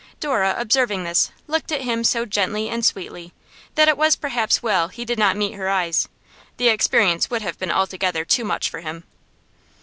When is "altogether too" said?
7.71-8.43